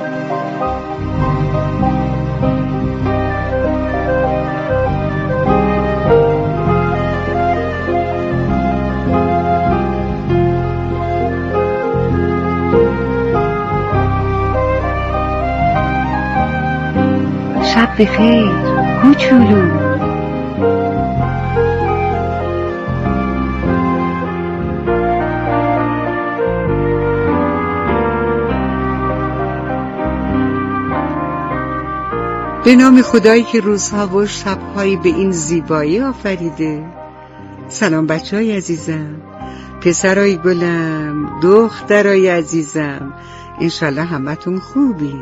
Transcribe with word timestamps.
شب 0.00 0.08
بخیر. 17.98 18.50
کوچولو. 19.02 19.79
به 32.64 32.76
نام 32.76 33.02
خدایی 33.02 33.42
که 33.42 33.60
روزها 33.60 34.16
و 34.16 34.26
شبهایی 34.26 34.96
به 34.96 35.08
این 35.08 35.30
زیبایی 35.30 36.00
آفریده. 36.00 36.84
سلام 37.68 38.06
بچه 38.06 38.36
های 38.36 38.56
عزیزم 38.56 39.22
پسرای 39.80 40.36
گلم 40.36 41.40
دخترای 41.42 42.28
عزیزم 42.28 43.12
انشالله 43.60 44.02
همتون 44.02 44.58
خوبی 44.58 45.14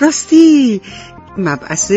راستی 0.00 0.80
مبعث 1.38 1.92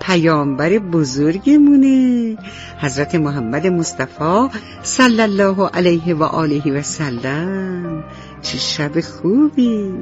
پیامبر 0.00 0.78
بزرگمونه 0.78 2.36
حضرت 2.80 3.14
محمد 3.14 3.66
مصطفی 3.66 4.48
صلی 4.82 5.20
الله 5.20 5.68
علیه 5.68 6.14
و 6.14 6.22
آله 6.22 6.78
و 6.78 6.82
سلم. 6.82 8.04
چه 8.42 8.58
شب 8.58 9.00
خوبی. 9.00 9.92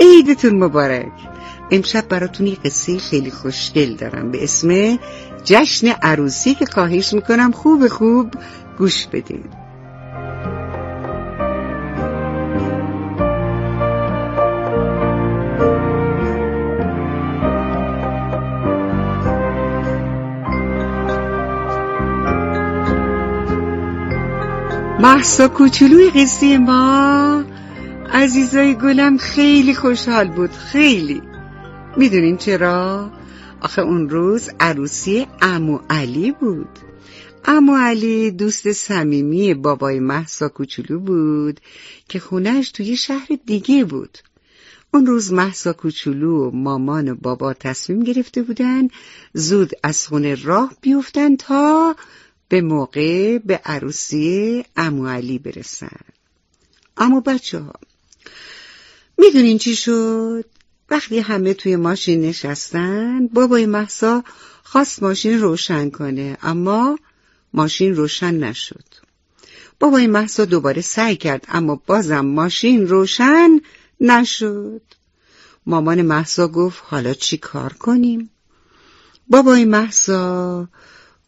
عیدتون 0.00 0.64
مبارک. 0.64 1.12
امشب 1.70 2.08
براتون 2.08 2.46
یه 2.46 2.54
قصه 2.54 2.98
خیلی 2.98 3.30
خوشگل 3.30 3.94
دارم. 3.94 4.30
به 4.30 4.44
اسم 4.44 4.98
جشن 5.44 5.86
عروسی 6.02 6.54
که 6.54 6.66
خواهش 6.66 7.12
می‌کنم 7.14 7.52
خوب 7.52 7.88
خوب 7.88 8.34
گوش 8.78 9.06
بدید 9.06 9.66
محسا 25.00 25.48
کوچولوی 25.48 26.10
قصه 26.10 26.58
ما 26.58 27.44
عزیزای 28.12 28.74
گلم 28.74 29.18
خیلی 29.18 29.74
خوشحال 29.74 30.28
بود 30.28 30.52
خیلی. 30.52 31.22
می‌دونین 31.98 32.36
چرا؟ 32.36 33.10
آخه 33.60 33.82
اون 33.82 34.08
روز 34.08 34.50
عروسی 34.60 35.26
امو 35.42 35.78
علی 35.90 36.32
بود 36.32 36.78
امو 37.44 37.76
علی 37.76 38.30
دوست 38.30 38.72
صمیمی 38.72 39.54
بابای 39.54 40.00
محسا 40.00 40.48
کوچولو 40.48 41.00
بود 41.00 41.60
که 42.08 42.18
خونش 42.18 42.70
توی 42.70 42.96
شهر 42.96 43.28
دیگه 43.46 43.84
بود 43.84 44.18
اون 44.94 45.06
روز 45.06 45.32
محسا 45.32 45.72
کوچولو 45.72 46.48
و 46.48 46.50
مامان 46.56 47.08
و 47.08 47.14
بابا 47.14 47.54
تصمیم 47.54 48.02
گرفته 48.02 48.42
بودن 48.42 48.88
زود 49.34 49.70
از 49.82 50.06
خونه 50.06 50.34
راه 50.34 50.72
بیفتن 50.80 51.36
تا 51.36 51.96
به 52.48 52.60
موقع 52.60 53.38
به 53.38 53.60
عروسی 53.64 54.64
امو 54.76 55.06
علی 55.06 55.38
برسن 55.38 56.00
اما 56.96 57.20
بچه 57.20 57.58
ها 57.58 57.74
می‌دونین 59.18 59.58
چی 59.58 59.76
شد؟ 59.76 60.44
وقتی 60.90 61.18
همه 61.18 61.54
توی 61.54 61.76
ماشین 61.76 62.20
نشستن 62.20 63.26
بابای 63.26 63.66
محسا 63.66 64.24
خواست 64.62 65.02
ماشین 65.02 65.40
روشن 65.40 65.90
کنه 65.90 66.38
اما 66.42 66.98
ماشین 67.52 67.96
روشن 67.96 68.34
نشد. 68.34 68.84
بابای 69.80 70.06
محسا 70.06 70.44
دوباره 70.44 70.82
سعی 70.82 71.16
کرد 71.16 71.44
اما 71.48 71.82
بازم 71.86 72.20
ماشین 72.20 72.88
روشن 72.88 73.60
نشد. 74.00 74.82
مامان 75.66 76.02
محسا 76.02 76.48
گفت 76.48 76.82
حالا 76.86 77.14
چی 77.14 77.36
کار 77.36 77.72
کنیم؟ 77.72 78.30
بابای 79.28 79.64
محسا 79.64 80.68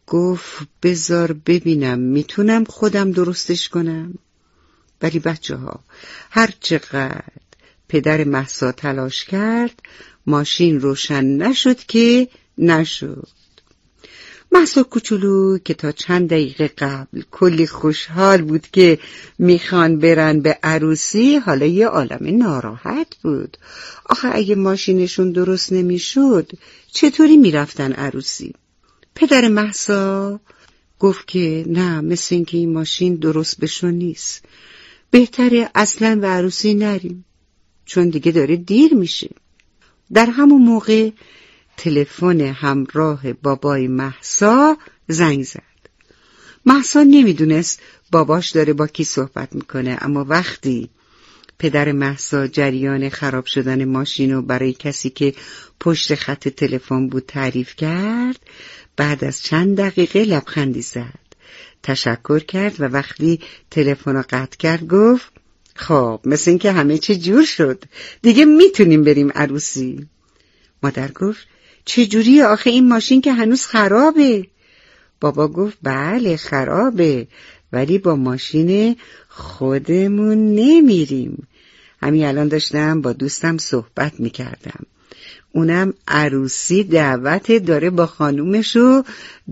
گفت 0.06 0.68
بزار 0.82 1.32
ببینم 1.32 1.98
می‌تونم 1.98 2.64
خودم 2.64 3.12
درستش 3.12 3.68
کنم. 3.68 4.14
ولی 5.02 5.18
بچه 5.18 5.56
ها 5.56 5.80
هر 6.30 6.54
چقدر 6.60 7.22
پدر 7.88 8.24
محسا 8.24 8.72
تلاش 8.72 9.24
کرد. 9.24 9.80
ماشین 10.26 10.80
روشن 10.80 11.24
نشد 11.24 11.78
که 11.78 12.28
نشد. 12.58 13.28
محسا 14.52 14.82
کوچولو 14.82 15.58
که 15.58 15.74
تا 15.74 15.92
چند 15.92 16.28
دقیقه 16.28 16.68
قبل 16.68 17.22
کلی 17.30 17.66
خوشحال 17.66 18.42
بود 18.42 18.66
که 18.72 18.98
می‌خوان 19.38 19.98
برن 19.98 20.40
به 20.40 20.58
عروسی 20.62 21.36
حالا 21.36 21.66
یه 21.66 21.86
عالم 21.86 22.18
ناراحت 22.38 23.16
بود. 23.22 23.56
آخه 24.06 24.28
اگه 24.32 24.54
ماشینشون 24.54 25.32
درست 25.32 25.72
نمی‌شد 25.72 26.50
چطوری 26.92 27.36
می‌رفتن 27.36 27.92
عروسی؟ 27.92 28.54
پدر 29.14 29.48
محسا 29.48 30.40
گفت 30.98 31.28
که 31.28 31.64
نه 31.66 32.00
مثل 32.00 32.34
اینکه 32.34 32.56
این 32.58 32.72
ماشین 32.72 33.14
درست 33.14 33.60
بشون 33.60 33.94
نیست. 33.94 34.44
بهتره 35.10 35.70
اصلا 35.74 36.16
به 36.16 36.26
عروسی 36.26 36.74
نریم. 36.74 37.24
چون 37.88 38.08
دیگه 38.08 38.32
داره 38.32 38.56
دیر 38.56 38.94
میشه 38.94 39.30
در 40.12 40.26
همون 40.26 40.62
موقع 40.62 41.10
تلفن 41.76 42.40
همراه 42.40 43.32
بابای 43.32 43.88
محسا 43.88 44.76
زنگ 45.08 45.42
زد. 45.42 45.62
محسا 46.66 47.02
نمی‌دونست 47.02 47.80
باباش 48.12 48.50
داره 48.50 48.72
با 48.72 48.86
کی 48.86 49.04
صحبت 49.04 49.54
می‌کنه 49.54 49.98
اما 50.00 50.24
وقتی 50.24 50.88
پدر 51.58 51.92
محسا 51.92 52.46
جریان 52.46 53.08
خراب 53.08 53.46
شدن 53.46 53.84
ماشین 53.84 54.32
رو 54.32 54.42
برای 54.42 54.72
کسی 54.72 55.10
که 55.10 55.34
پشت 55.80 56.14
خط 56.14 56.48
تلفن 56.48 57.08
بود 57.08 57.24
تعریف 57.26 57.76
کرد 57.76 58.40
بعد 58.96 59.24
از 59.24 59.42
چند 59.42 59.76
دقیقه 59.76 60.24
لبخندی 60.24 60.82
زد. 60.82 61.28
تشکر 61.82 62.38
کرد 62.38 62.80
و 62.80 62.84
وقتی 62.84 63.40
تلفن 63.70 64.16
رو 64.16 64.24
قطع 64.30 64.56
کرد 64.56 64.86
گفت 64.86 65.37
خب 65.78 66.20
مثل 66.24 66.50
اینکه 66.50 66.72
همه 66.72 66.98
چی 66.98 67.16
جور 67.16 67.44
شد. 67.44 67.84
دیگه 68.22 68.44
می‌تونیم 68.44 69.04
بریم 69.04 69.32
عروسی. 69.34 70.06
مادر 70.82 71.10
گفت 71.10 71.46
چجوری 71.84 72.42
آخه 72.42 72.70
این 72.70 72.88
ماشین 72.88 73.20
که 73.20 73.32
هنوز 73.32 73.66
خرابه. 73.66 74.46
بابا 75.20 75.48
گفت 75.48 75.78
بله 75.82 76.36
خرابه. 76.36 77.26
ولی 77.72 77.98
با 77.98 78.16
ماشین 78.16 78.96
خودمون 79.28 80.54
نمیریم. 80.54 81.48
همین 82.02 82.24
الان 82.24 82.48
داشتم 82.48 83.00
با 83.00 83.12
دوستم 83.12 83.58
صحبت 83.58 84.20
می‌کردم. 84.20 84.86
اونم 85.52 85.94
عروسی 86.08 86.84
دعوت 86.84 87.52
داره 87.52 87.90
با 87.90 88.06
خانومش 88.06 88.76
و 88.76 89.02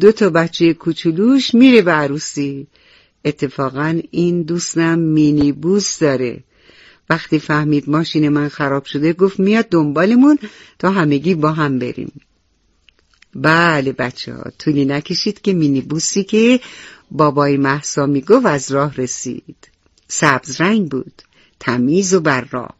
دو 0.01 0.13
تا 0.13 0.31
بچه 0.31 0.75
کوچولوش 0.75 1.55
میره 1.55 1.83
به 1.83 1.93
عروسی. 1.93 2.67
اتفاقا 3.27 4.01
این 4.11 4.43
دوستم 4.43 4.99
مینی 4.99 5.53
بوس 5.53 5.99
داره. 5.99 6.45
وقتی 7.11 7.39
فهمید 7.39 7.91
ماشین 7.91 8.29
من 8.29 8.49
خراب 8.49 8.85
شده 8.85 9.13
گفت 9.13 9.41
میاد 9.41 9.69
دنبالمون 9.69 10.39
تا 10.79 10.91
همگی 10.91 11.35
با 11.35 11.53
هم 11.53 11.79
بریم. 11.79 12.13
بله 13.35 13.93
بچه 13.93 14.35
ها 14.35 14.45
طولی 14.59 14.85
نکشید 14.85 15.41
که 15.41 15.53
مینی 15.53 15.81
بوسی 15.81 16.25
که 16.25 16.61
بابای 17.11 17.57
محسا 17.57 18.07
می‌گفت 18.07 18.47
از 18.47 18.73
راه 18.73 18.95
رسید. 18.97 19.57
سبز 20.09 20.61
رنگ 20.61 20.91
بود 20.91 21.23
تمیز 21.61 22.15
و 22.15 22.21
براق. 22.21 22.77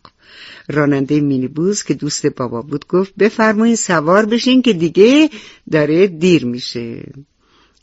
راننده 0.69 1.21
مینیبوس 1.21 1.85
که 1.85 1.95
دوست 1.95 2.27
بابا 2.27 2.63
بود 2.63 2.87
گفت 2.87 3.15
بفرمایین 3.19 3.77
سوار 3.77 4.27
بشین 4.27 4.63
که 4.63 4.73
دیگه 4.73 5.31
داره 5.71 6.07
دیر 6.07 6.45
میشه. 6.45 7.05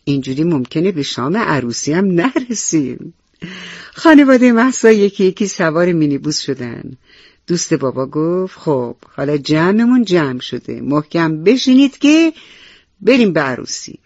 اینجوری 0.04 0.44
ممکنه 0.44 0.92
به 0.92 1.04
شام 1.04 1.38
عروسی 1.38 1.94
هم 1.94 2.06
نرسیم. 2.06 3.14
خانواده 3.94 4.52
محسا 4.52 4.92
یکی 4.92 5.24
یکی 5.24 5.48
سوار 5.48 5.92
مینیبوس 5.92 6.40
شدن. 6.40 6.98
دوست 7.48 7.74
بابا 7.74 8.06
گفت 8.06 8.60
خب 8.60 8.96
حالا 9.16 9.38
جمعمون 9.38 10.06
جمع 10.06 10.40
شده. 10.40 10.82
محکم 10.82 11.44
بشینید 11.44 11.98
که 11.98 12.34
بریم 13.02 13.34
به 13.34 13.42
عروسی. 13.42 14.00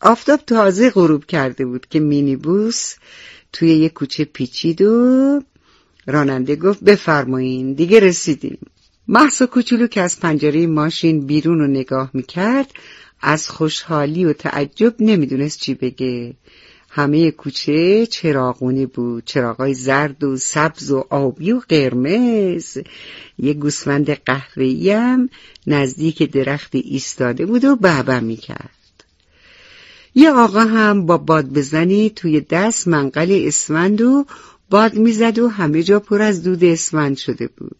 آفتاب 0.00 0.40
تازه 0.46 0.90
غروب 0.90 1.24
کرده 1.24 1.66
بود 1.66 1.86
که 1.90 2.00
مینیبوس 2.00 2.94
توی 3.52 3.74
یه 3.74 3.88
کوچه 3.88 4.24
پیچید 4.24 4.82
و 4.82 5.42
راننده 6.06 6.56
گفت 6.56 6.84
بفرمایین 6.84 7.72
دیگه 7.72 8.00
رسیدیم. 8.00 8.58
محسا 9.08 9.46
کوچولو 9.46 9.86
که 9.86 10.00
از 10.00 10.20
پنجره 10.20 10.66
ماشین 10.66 11.26
بیرون 11.26 11.58
رو 11.58 11.66
نگاه 11.66 12.10
می‌کرد 12.14 12.70
از 13.22 13.48
خوشحالی 13.48 14.24
و 14.24 14.32
تعجب 14.32 14.94
نمی‌دونست 15.00 15.60
چی 15.60 15.74
بگه. 15.74 16.34
همه 16.92 17.30
کوچه 17.30 18.06
چراغونی 18.06 18.86
بود. 18.86 19.24
چراغای 19.24 19.74
زرد 19.74 20.24
و 20.24 20.36
سبز 20.36 20.90
و 20.90 21.04
آبی 21.10 21.52
و 21.52 21.60
قرمز. 21.68 22.78
یه 23.38 23.52
گوسفند 23.52 24.10
قهوه‌ای 24.10 24.90
هم 24.90 25.28
نزدیک 25.66 26.22
درخت 26.22 26.70
ایستاده 26.74 27.46
بود 27.46 27.64
و 27.64 27.76
بابا 27.76 28.20
می‌کرد. 28.20 28.70
یه 30.14 30.30
آقا 30.30 30.60
هم 30.60 31.06
با 31.06 31.18
باد 31.18 31.46
بزنی 31.46 32.10
توی 32.10 32.40
دست 32.40 32.88
منقل 32.88 33.42
اسفند 33.46 34.00
و 34.00 34.26
باد 34.70 34.94
می‌زد 34.94 35.38
و 35.38 35.48
همه 35.48 35.82
جا 35.82 36.00
پر 36.00 36.22
از 36.22 36.42
دود 36.42 36.64
اسفند 36.64 37.16
شده 37.16 37.48
بود. 37.56 37.76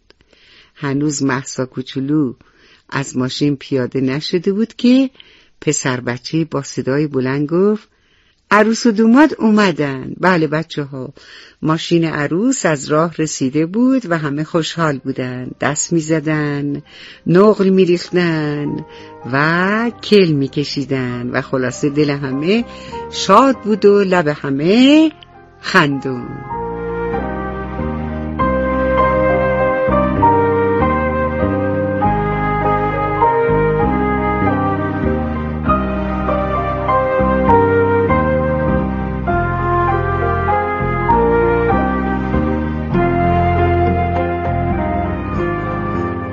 هنوز 0.75 1.23
محسا 1.23 1.65
کوچولو 1.65 2.33
از 2.91 3.17
ماشین 3.17 3.55
پیاده 3.55 4.01
نشده 4.01 4.53
بود 4.53 4.73
که 4.73 5.09
پسر 5.61 5.99
بچه 5.99 6.45
با 6.45 6.61
صدای 6.61 7.07
بلند 7.07 7.47
گفت 7.47 7.89
عروس 8.51 8.85
و 8.85 8.91
دوماد 8.91 9.35
اومدن. 9.39 10.13
بله 10.19 10.47
بچه 10.47 10.83
ها 10.83 11.13
ماشین 11.61 12.05
عروس 12.05 12.65
از 12.65 12.87
راه 12.87 13.13
رسیده 13.17 13.65
بود 13.65 14.11
و 14.11 14.17
همه 14.17 14.43
خوشحال 14.43 14.97
بودن. 14.97 15.51
دست 15.61 15.93
می 15.93 15.99
زدن 15.99 16.81
نقل 17.27 17.69
می 17.69 17.85
ریختن 17.85 18.85
و 19.33 19.91
کل 20.03 20.31
می 20.31 20.47
کشیدن 20.47 21.29
و 21.29 21.41
خلاصه 21.41 21.89
دل 21.89 22.09
همه 22.09 22.65
شاد 23.11 23.55
بود 23.61 23.85
و 23.85 24.03
لب 24.03 24.27
همه 24.27 25.11
خندون. 25.61 26.60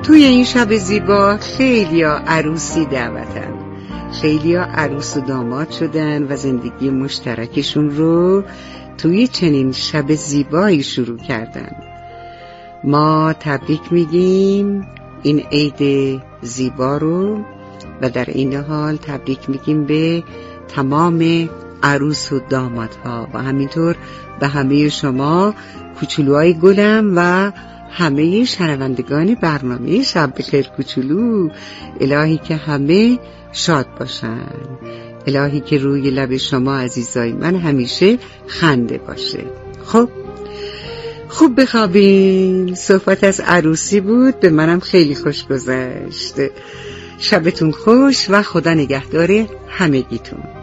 توی 0.09 0.23
این 0.23 0.45
شب 0.45 0.75
زیبا 0.75 1.37
خیلی 1.37 2.03
عروسی 2.03 2.85
دعوتن. 2.85 3.53
خیلی 4.21 4.55
عروس 4.55 5.17
و 5.17 5.21
داماد 5.21 5.71
شدن 5.71 6.31
و 6.31 6.35
زندگی 6.35 6.89
مشترکشون 6.89 7.89
رو 7.89 8.43
توی 8.97 9.27
چنین 9.27 9.71
شب 9.71 10.13
زیبایی 10.13 10.83
شروع 10.83 11.17
کردن. 11.17 11.71
ما 12.83 13.33
تبریک 13.39 13.93
میگیم 13.93 14.87
این 15.23 15.39
عید 15.51 16.21
زیبا 16.41 16.97
رو 16.97 17.45
و 18.01 18.09
در 18.09 18.25
این 18.25 18.53
حال 18.53 18.95
تبریک 18.95 19.49
میگیم 19.49 19.85
به 19.85 20.23
تمام 20.67 21.49
عروس 21.83 22.31
و 22.31 22.39
دامادها. 22.49 23.27
و 23.33 23.41
همینطور 23.43 23.95
به 24.39 24.47
همه 24.47 24.89
شما 24.89 25.53
کوچولوهای 25.99 26.53
گلم 26.53 27.13
و 27.15 27.51
همه 27.91 28.45
شنوندگان 28.45 29.35
برنامه 29.35 30.03
شب 30.03 30.33
بخیر 30.37 30.67
کوچولو. 30.67 31.49
الهی 32.01 32.37
که 32.37 32.55
همه 32.55 33.19
شاد 33.51 33.87
باشن. 33.99 34.47
الهی 35.27 35.59
که 35.59 35.77
روی 35.77 36.09
لب 36.09 36.37
شما 36.37 36.77
عزیزای 36.77 37.31
من 37.31 37.55
همیشه 37.55 38.17
خنده 38.47 38.97
باشه. 38.97 39.43
خب 39.85 40.09
خوب 41.29 41.61
بخوابین. 41.61 42.75
صحبت 42.75 43.23
از 43.23 43.39
عروسی 43.39 43.99
بود 43.99 44.39
به 44.39 44.49
منم 44.49 44.79
خیلی 44.79 45.15
خوش 45.15 45.45
گذشت. 45.45 46.35
شبتون 47.19 47.71
خوش 47.71 48.25
و 48.29 48.41
خدا 48.41 48.73
نگهدار 48.73 49.45
همگیتون. 49.69 50.58